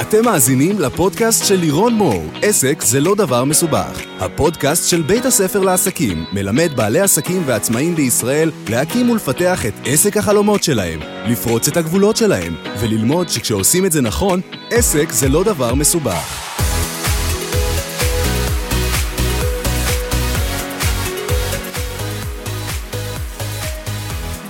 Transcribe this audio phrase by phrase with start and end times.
[0.00, 4.00] אתם מאזינים לפודקאסט של לירון מור, עסק זה לא דבר מסובך.
[4.20, 10.62] הפודקאסט של בית הספר לעסקים מלמד בעלי עסקים ועצמאים בישראל להקים ולפתח את עסק החלומות
[10.62, 14.40] שלהם, לפרוץ את הגבולות שלהם, וללמוד שכשעושים את זה נכון,
[14.70, 16.44] עסק זה לא דבר מסובך.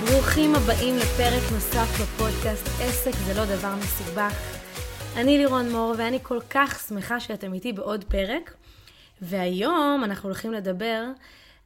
[0.09, 4.59] ברוכים הבאים לפרק נוסף בפודקאסט עסק זה לא דבר מסובך.
[5.19, 8.53] אני לירון מור ואני כל כך שמחה שאתם איתי בעוד פרק.
[9.21, 11.03] והיום אנחנו הולכים לדבר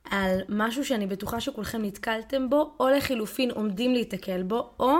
[0.09, 4.95] על משהו שאני בטוחה שכולכם נתקלתם בו, או לחילופין עומדים להיתקל בו, או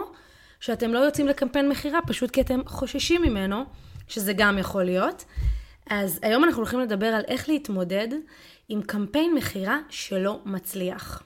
[0.59, 3.63] שאתם לא יוצאים לקמפיין מכירה פשוט כי אתם חוששים ממנו,
[4.07, 5.25] שזה גם יכול להיות.
[5.89, 8.07] אז היום אנחנו הולכים לדבר על איך להתמודד
[8.69, 11.23] עם קמפיין מכירה שלא מצליח.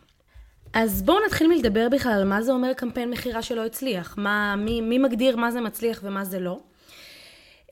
[0.74, 4.16] אז בואו נתחיל מלדבר בכלל על מה זה אומר קמפיין מכירה שלא הצליח.
[4.18, 6.60] מה, מי, מי מגדיר מה זה מצליח ומה זה לא.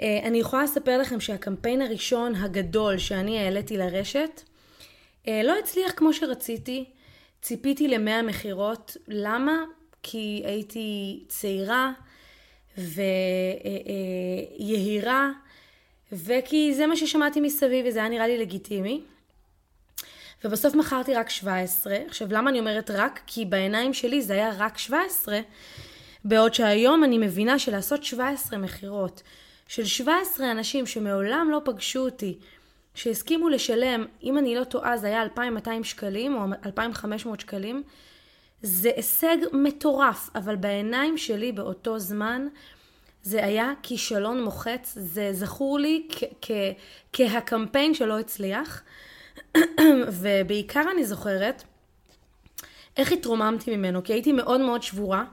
[0.01, 4.41] אה, אני יכולה לספר לכם שהקמפיין הראשון הגדול שאני העליתי לרשת
[5.27, 6.85] אה, לא הצליח כמו שרציתי.
[7.41, 8.97] ציפיתי למאה מכירות.
[9.07, 9.63] למה?
[10.03, 11.91] כי הייתי צעירה
[14.57, 15.29] ויהירה,
[16.11, 19.01] וכי זה מה ששמעתי מסביב וזה היה נראה לי לגיטימי.
[20.43, 21.97] ובסוף מכרתי רק 17.
[22.07, 23.21] עכשיו, למה אני אומרת רק?
[23.27, 25.39] כי בעיניים שלי זה היה רק 17,
[26.25, 29.23] בעוד שהיום אני מבינה שלעשות 17 מכירות
[29.67, 32.37] של 17 אנשים שמעולם לא פגשו אותי,
[32.93, 37.83] שהסכימו לשלם, אם אני לא טועה זה היה 2,200 שקלים או 2,500 שקלים,
[38.61, 42.47] זה הישג מטורף, אבל בעיניים שלי באותו זמן
[43.23, 46.07] זה היה כישלון מוחץ, זה זכור לי
[47.13, 48.81] כהקמפיין שלא הצליח.
[50.21, 51.63] ובעיקר אני זוכרת
[52.97, 55.25] איך התרוממתי ממנו, כי הייתי מאוד מאוד שבורה.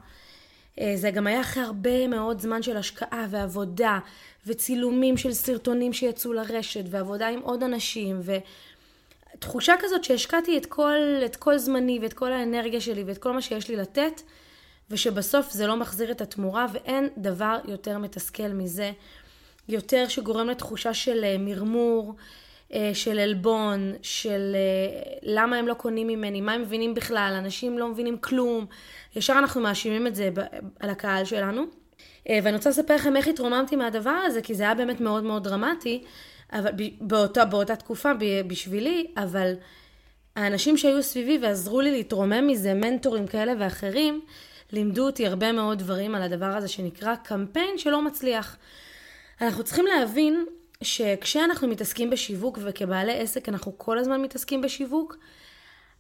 [0.81, 3.98] אה, זה גם היה אחרי הרבה מאוד זמן של השקעה ועבודה
[4.47, 8.20] וצילומים של סרטונים שיצאו לרשת ועבודה עם עוד אנשים
[9.34, 13.43] ותחושה כזאת שהשקעתי את כל, את כל זמני ואת כל האנרגיה שלי ואת כל מה
[13.43, 14.22] שיש לי לתת
[14.91, 18.93] ושבסוף זה לא מחזיר את התמורה ואין דבר יותר מתסכל מזה,
[19.69, 22.15] יותר שגורם לתחושה של אה, מרמור,
[22.94, 27.88] של עלבון, של אה, למה הם לא קונים ממני, מה הם מבינים בכלל, אנשים לא
[27.88, 28.66] מבינים כלום.
[29.16, 30.31] ישר אנחנו מאשימים את זה
[30.81, 31.62] על הקהל שלנו.
[32.28, 35.44] אה, ואני רוצה לספר לכם איך התרוממתי מהדבר הזה, כי זה היה באמת מאוד מאוד
[35.44, 36.05] דרמטי,
[36.53, 38.10] אבל באותה, באותה תקופה
[38.47, 39.53] בשבילי, אבל
[40.37, 44.21] האנשים שהיו סביבי ועזרו לי להתרומם מזה, מנטורים כאלה ואחרים,
[44.72, 48.56] לימדו אותי הרבה מאוד דברים על הדבר הזה שנקרא קמפיין שלא מצליח.
[49.41, 50.44] אנחנו צריכים להבין
[50.82, 55.16] שכשאנחנו מתעסקים בשיווק וכבעלי עסק אנחנו כל הזמן מתעסקים בשיווק,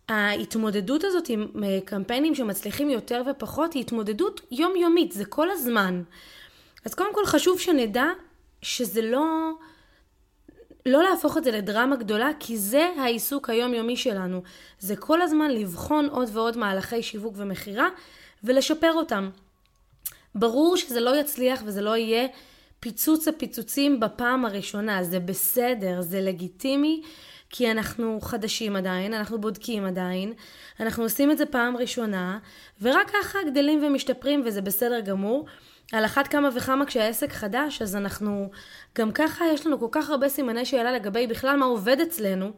[0.08, 6.02] ההתמודדות הזאת עם אה, קמפיינים שמצליחים יותר ופחות היא התמודדות יומיומית, זה כל הזמן.
[6.84, 8.06] אז קודם כל חשוב שנדע
[8.62, 9.50] שזה לא...
[10.86, 14.42] לא להפוך את זה לדרמה גדולה, כי זה העיסוק היומיומי שלנו.
[14.78, 17.88] זה כל הזמן לבחון עוד ועוד מהלכי שיווק ומכירה
[18.44, 19.30] ולשפר אותם.
[20.34, 22.28] ברור שזה לא יצליח וזה לא יהיה
[22.82, 27.02] פיצוץ הפיצוצים בפעם הראשונה, זה בסדר, זה לגיטימי,
[27.50, 30.32] כי אנחנו חדשים עדיין, אנחנו בודקים עדיין,
[30.80, 32.38] אנחנו עושים את זה פעם ראשונה,
[32.80, 35.46] ורק ככה גדלים ומשתפרים וזה בסדר גמור.
[35.92, 38.50] על אחת כמה וכמה כשהעסק חדש, אז אנחנו,
[38.98, 42.52] גם ככה יש לנו כל כך הרבה סימני שאלה לגבי בכלל מה עובד אצלנו,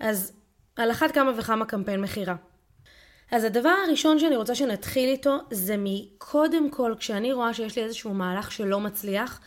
[0.00, 0.32] אז
[0.76, 2.34] על אחת כמה וכמה קמפיין מכירה.
[3.30, 8.14] אז הדבר הראשון שאני רוצה שנתחיל איתו זה מקודם כל כשאני רואה שיש לי איזשהו
[8.14, 9.40] מהלך שלא מצליח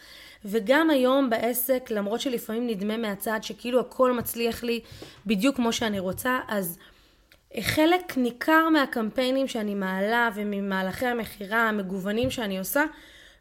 [0.46, 4.80] וגם היום בעסק למרות שלפעמים נדמה מהצד שכאילו הכל מצליח לי
[5.26, 6.78] בדיוק כמו שאני רוצה אז
[7.62, 12.84] חלק ניכר מהקמפיינים שאני מעלה וממהלכי המכירה המגוונים שאני עושה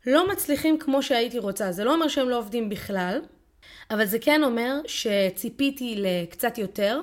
[0.06, 1.72] לא מצליחים כמו שהייתי רוצה.
[1.72, 3.20] זה לא אומר שהם לא עובדים בכלל
[3.91, 7.00] אבל זה כן אומר שציפיתי לקצת יותר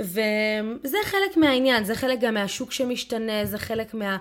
[0.00, 4.16] וזה חלק מהעניין, זה חלק גם מהשוק שמשתנה, זה חלק מה,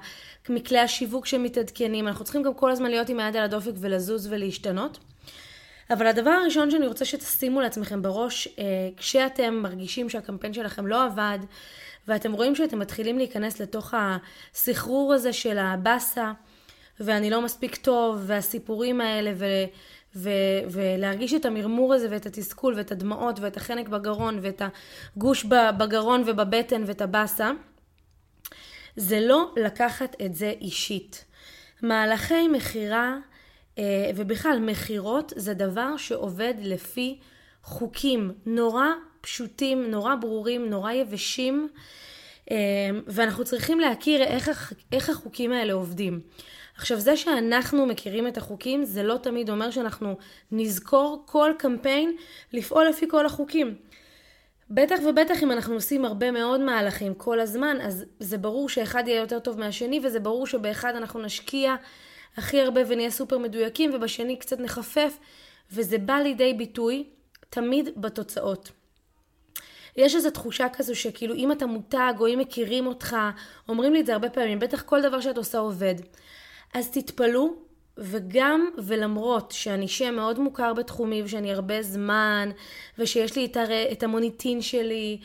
[0.50, 4.98] מכלי השיווק שמתעדכנים, אנחנו צריכים גם כל הזמן להיות עם היד על הדופק ולזוז ולהשתנות.
[5.90, 8.64] אבל הדבר הראשון שאני רוצה שתשימו לעצמכם בראש, אה,
[8.98, 11.40] כשאתם מרגישים שהקמפיין שלכם לא עבד,
[12.08, 16.32] ואתם רואים שאתם מתחילים להיכנס לתוך הסחרור הזה של הבאסה,
[17.00, 19.46] ואני לא מספיק טוב, והסיפורים האלה, ו...
[20.18, 24.62] ו- ולהרגיש את המרמור הזה ואת התסכול ואת הדמעות ואת החנק בגרון ואת
[25.16, 25.46] הגוש
[25.78, 27.52] בגרון ובבטן ואת הבאסה,
[28.96, 31.26] זה לא לקחת את זה אישית.
[31.82, 33.18] מהלכי מכירה
[33.78, 37.20] אה, ובכלל מכירות זה דבר שעובד לפי
[37.64, 38.88] חוקים נורא
[39.22, 41.70] פשוטים, נורא ברורים, נורא יבשים,
[42.52, 42.56] אה,
[43.08, 46.22] ואנחנו צריכים להכיר איך, איך החוקים האלה עובדים.
[46.78, 50.18] עכשיו, זה שאנחנו מכירים את החוקים, זה לא תמיד אומר שאנחנו
[50.52, 52.16] נזכור כל קמפיין
[52.54, 53.76] לפעול לפי כל החוקים.
[54.70, 59.20] בטח ובטח אם אנחנו עושים הרבה מאוד מהלכים כל הזמן, אז זה ברור שאחד יהיה
[59.20, 61.76] יותר טוב מהשני, וזה ברור שבאחד אנחנו נשקיע
[62.38, 65.18] הכי הרבה ונהיה סופר מדויקים, ובשני קצת נחפף,
[65.72, 67.04] וזה בא לידי ביטוי
[67.50, 68.72] תמיד בתוצאות.
[69.96, 73.18] יש איזו תחושה כזו שכאילו אם אתה מותג או אם מכירים אותך,
[73.70, 75.96] אומרים לי את זה הרבה פעמים, בטח כל דבר שאת עושה עובד.
[76.74, 77.54] אז תתפלאו,
[77.98, 82.50] וגם ולמרות שאני שם מאוד מוכר בתחומי ושאני הרבה זמן,
[82.98, 83.92] ושיש לי את, הר...
[83.92, 85.18] את המוניטין שלי,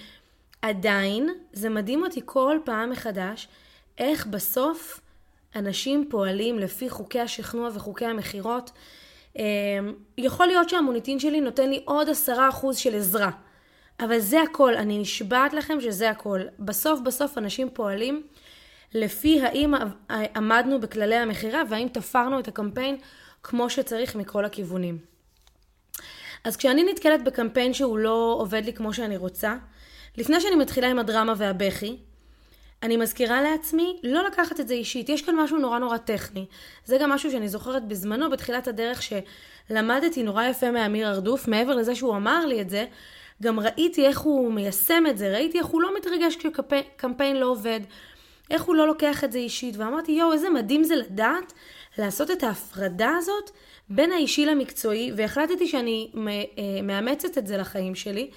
[0.62, 3.48] עדיין זה מדהים אותי כל פעם מחדש
[3.98, 5.00] איך בסוף
[5.56, 8.70] אנשים פועלים לפי חוקי השכנוע וחוקי המכירות.
[9.36, 9.42] אמ,
[10.18, 13.30] יכול להיות שהמוניטין שלי נותן לי עוד עשרה אחוז של עזרה.
[14.00, 16.40] אבל זה הכל, אני נשבעת לכם שזה הכל.
[16.58, 18.22] בסוף בסוף אנשים פועלים
[18.94, 19.74] לפי האם
[20.10, 22.96] עמדנו בכללי המכירה והאם תפרנו את הקמפיין
[23.42, 24.98] כמו שצריך מכל הכיוונים.
[26.44, 29.56] אז כשאני נתקלת בקמפיין שהוא לא עובד לי כמו שאני רוצה,
[30.18, 31.96] לפני שאני מתחילה עם הדרמה והבכי,
[32.82, 35.08] אני מזכירה לעצמי לא לקחת את זה אישית.
[35.08, 36.46] יש כאן משהו נורא נורא טכני.
[36.84, 41.94] זה גם משהו שאני זוכרת בזמנו, בתחילת הדרך, שלמדתי נורא יפה מאמיר ארדוף, מעבר לזה
[41.94, 42.86] שהוא אמר לי את זה,
[43.42, 47.80] גם ראיתי איך הוא מיישם את זה, ראיתי איך הוא לא מתרגש כשקמפיין לא עובד,
[48.52, 51.52] איך הוא לא לוקח את זה אישית, ואמרתי, יואו, איזה מדהים זה לדעת
[51.99, 53.50] לעשות את ההפרדה הזאת
[53.88, 58.31] בין האישי למקצועי, והחלטתי שאני אה, מאמצת את זה לחיים שלי,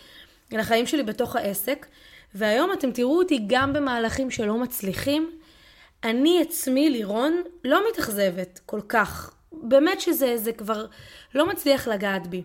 [0.51, 1.85] לחיים שלי בתוך העסק,
[2.35, 5.31] והיום אתם תראו אותי גם במהלכים שלא מצליחים.
[6.03, 9.33] אני עצמי, לירון, לא מתאכזבת כל כך.
[9.51, 10.85] באמת שזה כבר
[11.35, 12.43] לא מצליח לגעת בי.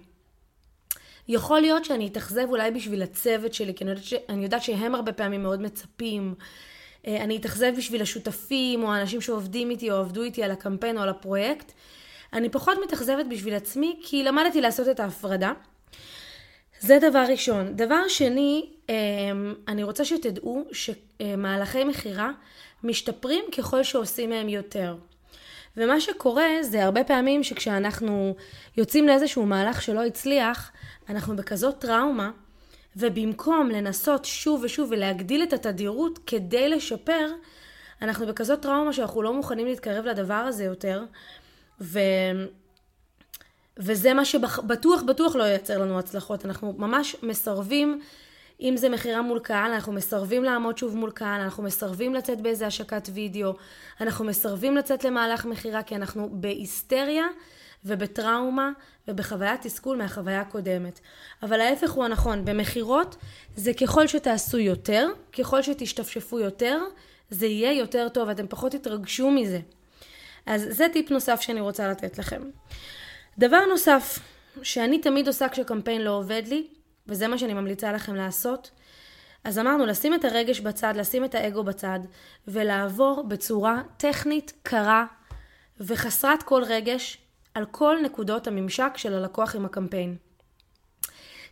[1.29, 4.15] יכול להיות שאני אתאכזב אולי בשביל הצוות שלי, כי אני יודעת, ש...
[4.29, 6.35] אני יודעת שהם הרבה פעמים מאוד מצפים.
[7.07, 11.03] אה, אני אתאכזב בשביל השותפים, או האנשים שעובדים איתי, או עבדו איתי על הקמפיין או
[11.03, 11.73] על הפרויקט.
[12.33, 15.53] אני פחות מתאכזבת בשביל עצמי, כי למדתי לעשות את ההפרדה.
[16.81, 17.77] זה דבר ראשון.
[17.77, 18.95] דבר שני, אה,
[19.69, 22.31] אני רוצה שתדעו שמהלכי מכירה
[22.85, 24.97] משתפרים ככל שעושים מהם יותר.
[25.77, 28.37] ומה שקורה זה הרבה פעמים שכשאנחנו
[28.77, 30.73] יוצאים לאיזשהו מהלך שלא הצליח,
[31.09, 32.31] אנחנו בכזאת טראומה,
[32.97, 37.27] ובמקום לנסות שוב ושוב ולהגדיל את התדירות כדי לשפר,
[38.03, 41.05] אנחנו בכזאת טראומה שאנחנו לא מוכנים להתקרב לדבר הזה יותר,
[41.81, 42.01] ו...
[43.77, 46.47] וזה מה שבטוח בטוח לא ייצר לנו הצלחות.
[46.47, 48.01] אנחנו ממש מסרבים,
[48.61, 52.67] אם זה מכירה מול קהל, אנחנו מסרבים לעמוד שוב מול קהל, אנחנו מסרבים לצאת באיזה
[52.67, 53.53] השקת וידאו,
[54.01, 57.27] אנחנו מסרבים לצאת למהלך מכירה כי אנחנו בהיסטריה
[57.85, 58.71] ובטראומה
[59.09, 61.01] ובחוויית תסכול מהחוויה הקודמת.
[61.43, 63.17] אבל ההפך הוא הנכון, במכירות
[63.57, 66.79] זה ככל שתעשו יותר, ככל שתשתפשפו יותר,
[67.31, 69.61] זה יהיה יותר טוב, אתם פחות תתרגשו מזה.
[70.47, 72.43] אז זה טיפ נוסף שאני רוצה לתת לכם.
[73.39, 74.19] דבר נוסף
[74.63, 76.67] שאני תמיד עושה כשקמפיין לא עובד לי,
[77.07, 78.71] וזה מה שאני ממליצה לכם לעשות,
[79.45, 82.01] אז אמרנו לשים את הרגש בצד, לשים את האגו בצד,
[82.49, 85.05] ולעבור בצורה טכנית, קרה
[85.81, 87.19] וחסרת כל רגש
[87.55, 90.17] על כל נקודות הממשק של הלקוח עם הקמפיין.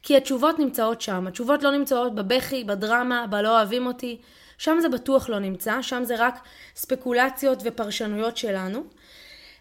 [0.03, 4.21] כי התשובות נמצאות שם, התשובות לא נמצאות בבכי, בדרמה, בלא אוהבים אותי,
[4.59, 6.39] שם זה בטוח לא נמצא, שם זה רק
[6.77, 8.85] ספקולציות ופרשנויות שלנו.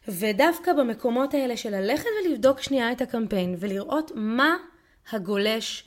[0.08, 4.56] ודווקא במקומות האלה של ללכת ולבדוק שנייה את הקמפיין ולראות מה
[5.12, 5.84] הגולש,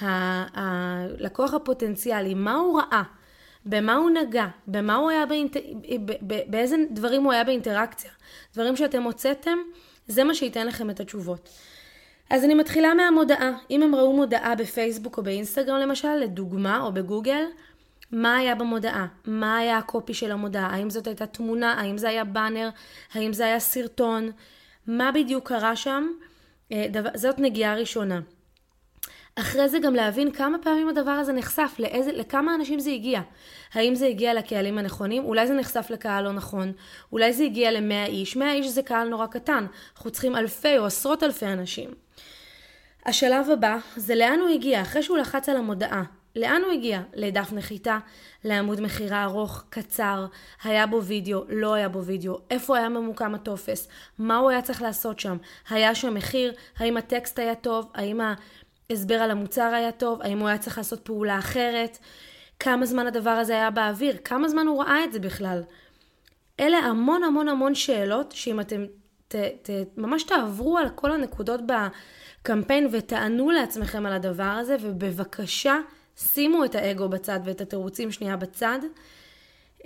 [0.00, 3.02] הלקוח הפוטנציאלי, מה הוא ראה,
[3.66, 5.56] במה הוא נגע, במה הוא היה באינט...
[6.46, 8.10] באיזה דברים הוא היה באינטראקציה.
[8.54, 9.58] דברים שאתם הוצאתם,
[10.08, 11.48] זה מה שייתן לכם את התשובות.
[12.30, 13.50] אז אני מתחילה מהמודעה.
[13.70, 17.44] אם הם ראו מודעה בפייסבוק או באינסטגרם למשל, לדוגמה, או בגוגל,
[18.12, 19.06] מה היה במודעה?
[19.26, 20.66] מה היה הקופי של המודעה?
[20.66, 21.72] האם זאת הייתה תמונה?
[21.72, 22.68] האם זה היה באנר?
[23.14, 24.30] האם זה היה סרטון?
[24.86, 26.08] מה בדיוק קרה שם?
[26.72, 28.20] אה, זאת נגיעה ראשונה.
[29.36, 33.20] אחרי זה גם להבין כמה פעמים הדבר הזה נחשף, לאיזה, לכמה אנשים זה הגיע.
[33.72, 35.24] האם זה הגיע לקהלים הנכונים?
[35.24, 36.72] אולי זה נחשף לקהל לא נכון.
[37.12, 38.36] אולי זה הגיע ל-100 איש.
[38.36, 39.66] 100 איש זה קהל נורא קטן.
[39.96, 41.90] אנחנו צריכים אלפי או עשרות אלפי אנשים.
[43.06, 46.02] השלב הבא זה לאן הוא הגיע, אחרי שהוא לחץ על המודעה.
[46.36, 47.00] לאן הוא הגיע?
[47.14, 47.98] לדף נחיתה,
[48.44, 50.26] לעמוד מכירה ארוך, קצר,
[50.64, 53.88] היה בו וידאו, לא היה בו וידאו, איפה היה ממוקם הטופס,
[54.18, 55.36] מה הוא היה צריך לעשות שם,
[55.68, 58.20] היה שם מחיר, האם הטקסט היה טוב, האם
[58.90, 61.98] ההסבר על המוצר היה טוב, האם הוא היה צריך לעשות פעולה אחרת,
[62.58, 65.62] כמה זמן הדבר הזה היה באוויר, כמה זמן הוא ראה את זה בכלל.
[66.60, 68.84] אלה המון המון המון שאלות שאם אתם
[69.28, 75.78] ת, ת, ממש תעברו על כל הנקודות בקמפיין ותענו לעצמכם על הדבר הזה ובבקשה
[76.16, 78.78] שימו את האגו בצד ואת התירוצים שנייה בצד,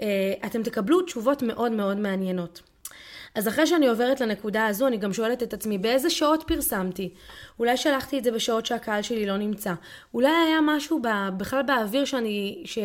[0.00, 2.62] אה, אתם תקבלו תשובות מאוד מאוד מעניינות.
[3.38, 7.11] אז אחרי שאני עוברת לנקודה הזו, אני גם שואלת את עצמי, באיזה שעות פרסמתי?
[7.59, 9.73] אולי שלחתי את זה בשעות שהקהל שלי לא נמצא.
[10.14, 11.02] אולי היה משהו
[11.37, 12.78] בכלל באוויר שאני, ש,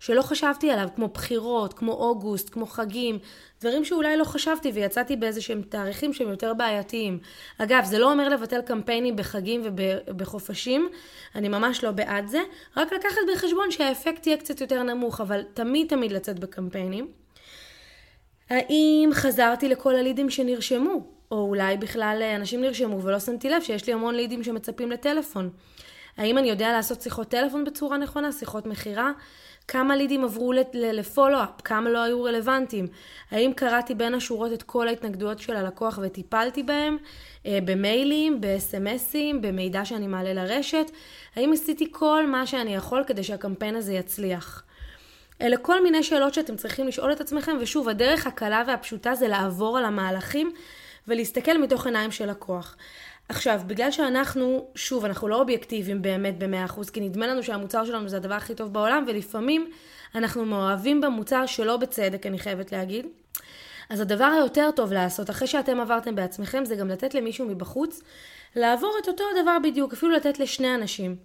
[0.00, 3.18] שלא חשבתי עליו, כמו בחירות, כמו אוגוסט, כמו חגים,
[3.60, 7.18] דברים שאולי לא חשבתי ויצאתי באיזה שהם תאריכים שהם יותר בעייתיים.
[7.58, 10.88] אגב, זה לא אומר לבטל קמפיינים בחגים ובחופשים,
[11.34, 12.40] אני ממש לא בעד זה,
[12.76, 17.23] רק לקחת בחשבון שהאפקט יהיה קצת יותר נמוך, אבל תמיד תמיד לצאת בקמפיינים.
[18.50, 21.06] האם חזרתי לכל הלידים שנרשמו?
[21.30, 25.50] או אולי בכלל אנשים נרשמו ולא שמתי לב שיש לי המון לידים שמצפים לטלפון.
[26.16, 29.12] האם אני יודע לעשות שיחות טלפון בצורה נכונה, שיחות מכירה?
[29.68, 31.60] כמה לידים עברו לפולו-אפ?
[31.64, 32.86] כמה לא היו רלוונטיים?
[33.30, 36.96] האם קראתי בין השורות את כל ההתנגדויות של הלקוח וטיפלתי בהם?
[37.46, 40.90] אה, במיילים, בסמסים, במידע שאני מעלה לרשת?
[41.36, 44.64] האם עשיתי כל מה שאני יכול כדי שהקמפיין הזה יצליח?
[45.42, 49.78] אלה כל מיני שאלות שאתם צריכים לשאול את עצמכם, ושוב, הדרך הקלה והפשוטה זה לעבור
[49.78, 50.52] על המהלכים
[51.08, 52.76] ולהסתכל מתוך עיניים של לקוח.
[53.28, 58.16] עכשיו, בגלל שאנחנו, שוב, אנחנו לא אובייקטיביים באמת ב-100%, כי נדמה לנו שהמוצר שלנו זה
[58.16, 59.70] הדבר הכי טוב בעולם, ולפעמים
[60.14, 63.06] אנחנו מאוהבים במוצר שלא בצדק, אני חייבת להגיד.
[63.90, 68.02] אז הדבר היותר טוב לעשות, אחרי שאתם עברתם בעצמכם, זה גם לתת למישהו מבחוץ
[68.56, 71.16] לעבור את אותו הדבר בדיוק, אפילו לתת לשני אנשים.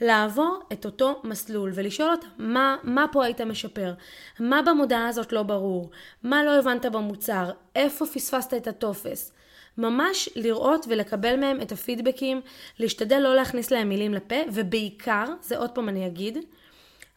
[0.00, 3.94] לעבור את אותו מסלול ולשאול אותם מה, מה פה היית משפר,
[4.40, 5.90] מה במודעה הזאת לא ברור,
[6.22, 9.32] מה לא הבנת במוצר, איפה פספסת את הטופס.
[9.78, 12.40] ממש לראות ולקבל מהם את הפידבקים,
[12.78, 16.38] להשתדל לא להכניס להם מילים לפה, ובעיקר, זה עוד פעם אני אגיד,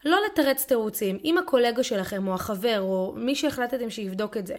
[0.06, 1.18] לא לתרץ תירוצים.
[1.24, 4.54] אם הקולגה שלכם או החבר או מי שהחלטתם שיבדוק את זה,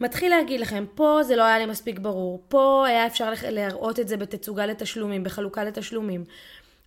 [0.00, 4.08] מתחיל להגיד לכם, פה זה לא היה לי מספיק ברור, פה היה אפשר להראות את
[4.08, 6.24] זה בתצוגה לתשלומים, בחלוקה לתשלומים,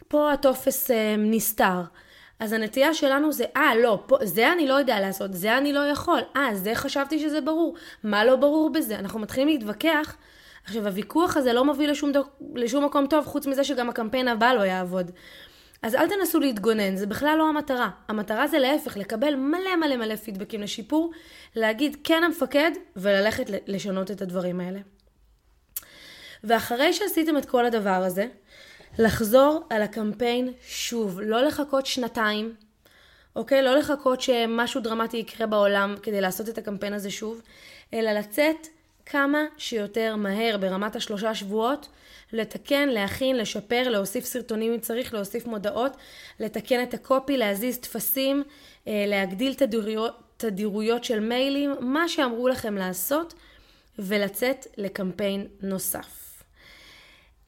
[0.07, 1.81] פה הטופס אה, נסתר.
[2.39, 5.79] אז הנטייה שלנו זה, אה, לא, פה, זה אני לא יודע לעשות, זה אני לא
[5.79, 8.99] יכול, אה, זה חשבתי שזה ברור, מה לא ברור בזה?
[8.99, 10.15] אנחנו מתחילים להתווכח.
[10.65, 14.53] עכשיו, הוויכוח הזה לא מוביל לשום, דוק, לשום מקום טוב, חוץ מזה שגם הקמפיין הבא
[14.53, 15.11] לא יעבוד.
[15.81, 17.89] אז אל תנסו להתגונן, זה בכלל לא המטרה.
[18.07, 21.11] המטרה זה להפך, לקבל מלא מלא מלא פידבקים לשיפור,
[21.55, 24.79] להגיד כן המפקד, וללכת לשנות את הדברים האלה.
[26.43, 28.27] ואחרי שעשיתם את כל הדבר הזה,
[28.99, 32.55] לחזור על הקמפיין שוב, לא לחכות שנתיים,
[33.35, 33.61] אוקיי?
[33.61, 37.41] לא לחכות שמשהו דרמטי יקרה בעולם כדי לעשות את הקמפיין הזה שוב,
[37.93, 38.67] אלא לצאת
[39.11, 41.87] כמה שיותר מהר ברמת השלושה שבועות,
[42.33, 45.97] לתקן, להכין, לשפר, להוסיף סרטונים אם צריך, להוסיף מודעות,
[46.39, 48.43] לתקן את הקופי, להזיז טפסים,
[48.87, 53.33] אה, להגדיל תדירויות, תדירויות של מיילים, מה שאמרו לכם לעשות,
[53.99, 56.43] ולצאת לקמפיין נוסף.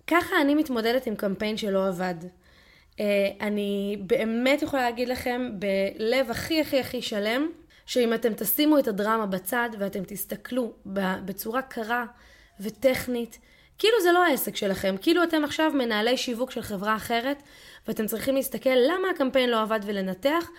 [0.07, 2.15] ככה אני מתמודדת עם קמפיין שלא עבד.
[2.21, 2.99] Uh,
[3.41, 7.49] אני באמת יכולה להגיד לכם בלב הכי הכי הכי שלם,
[7.85, 10.73] שאם אתם תשימו את הדרמה בצד ואתם תסתכלו
[11.25, 12.05] בצורה קרה
[12.59, 13.39] וטכנית,
[13.77, 17.43] כאילו זה לא העסק שלכם, כאילו אתם עכשיו מנהלי שיווק של חברה אחרת
[17.87, 20.49] ואתם צריכים להסתכל למה הקמפיין לא עבד ולנתח,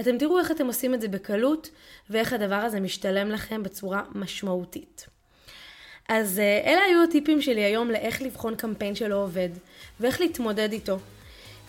[0.00, 1.70] אתם תראו איך אתם עושים את זה בקלות
[2.10, 5.06] ואיך הדבר הזה משתלם לכם בצורה משמעותית.
[6.08, 9.48] אז אה, אלה היו הטיפים שלי היום לאיך לבחון קמפיין שלא עובד,
[10.00, 10.98] ואיך להתמודד איתו.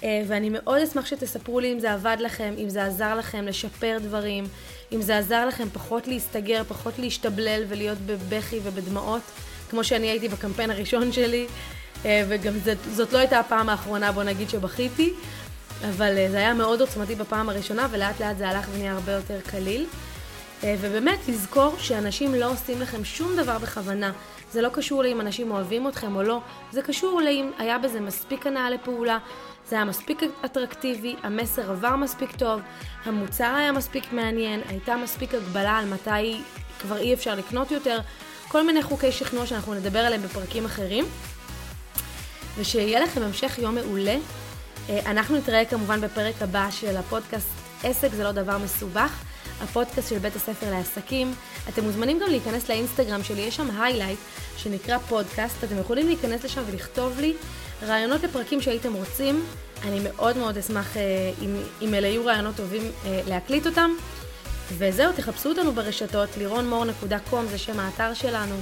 [0.04, 3.98] אה, ואני מאוד אשמח שתספרו לי אם זה עבד לכם, אם זה עזר לכם לשפר
[4.02, 4.44] דברים,
[4.92, 9.22] אם זה עזר לכם פחות להסתגר, פחות להשתבלל ולהיות בבכי ובדמעות,
[9.70, 11.48] כמו שאני הייתי בקמפיין הראשון שלי,
[12.06, 15.14] אה, וגם זאת, זאת לא הייתה הפעם האחרונה, בוא נגיד, שבכיתי,
[15.90, 19.86] אבל זה היה מאוד עוצמתי בפעם הראשונה, ולאט לאט זה הלך ונהיה הרבה יותר קליל.
[20.64, 24.12] אה, ובאמת לזכור שאנשים לא עושים לכם שום דבר בכוונה.
[24.52, 26.40] זה לא קשור לאם אנשים אוהבים אתכם או לא,
[26.72, 29.18] זה קשור לאם היה בזה מספיק הנאה לפעולה,
[29.69, 32.62] זה היה מספיק אטרקטיבי, המסר עבר מספיק טוב,
[33.05, 36.41] המוצר היה מספיק מעניין, הייתה מספיק הגבלה על מתי
[36.81, 38.00] כבר אי אפשר לקנות יותר,
[38.48, 41.05] כל מיני חוקי שכנוע שאנחנו נדבר עליהם בפרקים אחרים.
[42.57, 44.17] ושיהיה לכם המשך יום מעולה.
[44.89, 49.24] אה, אנחנו נתראה כמובן בפרק הבא של הפודקאסט עסק זה לא דבר מסובך.
[49.62, 51.34] הפודקאסט של בית הספר לעסקים.
[51.70, 54.20] אתם מוזמנים גם להיכנס לאינסטגרם שלי, יש שם היילייט
[54.58, 55.63] שנקרא פודקאסט.
[55.63, 57.34] אתם יכולים להיכנס לשם ולכתוב לי
[57.84, 59.46] רעיונות לפרקים שהייתם רוצים.
[59.84, 61.01] אני מאוד מאוד אשמח אה,
[61.41, 63.91] אם, אם אלה יהיו רעיונות טובים אה, להקליט אותם.
[64.77, 68.55] וזהו, תחפשו אותנו ברשתות, לירונמור.קום זה שם האתר שלנו,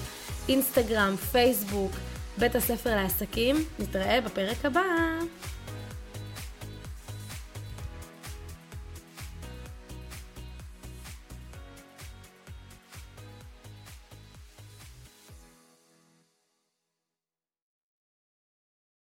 [0.50, 1.92] אינסטגרם, פייסבוק,
[2.38, 3.66] בית הספר לעסקים.
[3.80, 4.82] נתראה בפרק הבא.